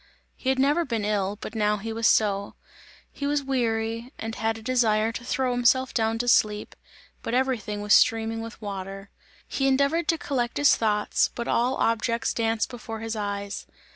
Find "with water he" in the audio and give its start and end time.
8.41-9.67